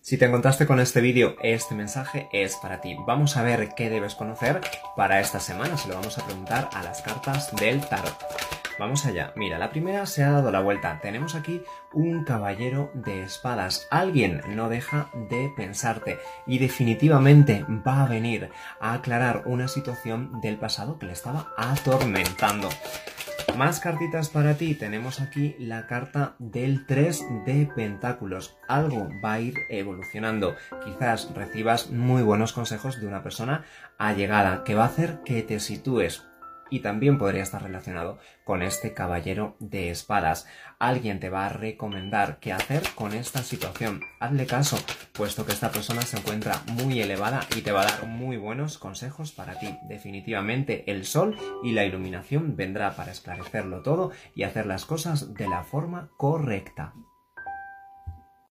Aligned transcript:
Si 0.00 0.16
te 0.16 0.24
encontraste 0.24 0.66
con 0.66 0.80
este 0.80 1.00
vídeo, 1.00 1.36
este 1.42 1.74
mensaje 1.74 2.28
es 2.32 2.56
para 2.56 2.80
ti. 2.80 2.96
Vamos 3.06 3.36
a 3.36 3.42
ver 3.42 3.74
qué 3.74 3.90
debes 3.90 4.14
conocer 4.14 4.60
para 4.96 5.20
esta 5.20 5.40
semana. 5.40 5.76
Se 5.76 5.88
lo 5.88 5.96
vamos 5.96 6.16
a 6.16 6.24
preguntar 6.24 6.70
a 6.72 6.82
las 6.82 7.02
cartas 7.02 7.54
del 7.56 7.80
tarot. 7.80 8.16
Vamos 8.78 9.04
allá. 9.06 9.32
Mira, 9.34 9.58
la 9.58 9.70
primera 9.70 10.06
se 10.06 10.22
ha 10.22 10.30
dado 10.30 10.52
la 10.52 10.60
vuelta. 10.60 11.00
Tenemos 11.02 11.34
aquí 11.34 11.62
un 11.92 12.24
caballero 12.24 12.90
de 12.94 13.24
espadas. 13.24 13.88
Alguien 13.90 14.40
no 14.48 14.68
deja 14.68 15.10
de 15.28 15.52
pensarte 15.56 16.18
y 16.46 16.58
definitivamente 16.58 17.66
va 17.86 18.04
a 18.04 18.08
venir 18.08 18.50
a 18.80 18.94
aclarar 18.94 19.42
una 19.46 19.66
situación 19.66 20.40
del 20.40 20.58
pasado 20.58 20.98
que 20.98 21.06
le 21.06 21.12
estaba 21.12 21.48
atormentando. 21.56 22.68
Más 23.58 23.80
cartitas 23.80 24.28
para 24.28 24.54
ti. 24.54 24.76
Tenemos 24.76 25.20
aquí 25.20 25.56
la 25.58 25.88
carta 25.88 26.36
del 26.38 26.86
3 26.86 27.44
de 27.44 27.68
pentáculos. 27.74 28.56
Algo 28.68 29.08
va 29.24 29.32
a 29.32 29.40
ir 29.40 29.54
evolucionando. 29.68 30.54
Quizás 30.84 31.34
recibas 31.34 31.90
muy 31.90 32.22
buenos 32.22 32.52
consejos 32.52 33.00
de 33.00 33.08
una 33.08 33.24
persona 33.24 33.64
allegada 33.98 34.62
que 34.62 34.76
va 34.76 34.84
a 34.84 34.86
hacer 34.86 35.22
que 35.24 35.42
te 35.42 35.58
sitúes 35.58 36.22
y 36.70 36.80
también 36.80 37.18
podría 37.18 37.42
estar 37.42 37.62
relacionado 37.62 38.18
con 38.44 38.62
este 38.62 38.94
caballero 38.94 39.56
de 39.58 39.90
espadas. 39.90 40.46
Alguien 40.78 41.20
te 41.20 41.30
va 41.30 41.46
a 41.46 41.50
recomendar 41.50 42.38
qué 42.40 42.52
hacer 42.52 42.82
con 42.94 43.12
esta 43.12 43.42
situación. 43.42 44.00
Hazle 44.20 44.46
caso, 44.46 44.78
puesto 45.12 45.44
que 45.44 45.52
esta 45.52 45.70
persona 45.70 46.02
se 46.02 46.18
encuentra 46.18 46.62
muy 46.72 47.00
elevada 47.00 47.40
y 47.56 47.62
te 47.62 47.72
va 47.72 47.82
a 47.82 47.86
dar 47.86 48.06
muy 48.06 48.36
buenos 48.36 48.78
consejos 48.78 49.32
para 49.32 49.58
ti. 49.58 49.76
Definitivamente 49.88 50.90
el 50.90 51.04
sol 51.04 51.36
y 51.62 51.72
la 51.72 51.84
iluminación 51.84 52.56
vendrá 52.56 52.94
para 52.96 53.12
esclarecerlo 53.12 53.82
todo 53.82 54.12
y 54.34 54.44
hacer 54.44 54.66
las 54.66 54.84
cosas 54.84 55.34
de 55.34 55.48
la 55.48 55.64
forma 55.64 56.10
correcta. 56.16 56.94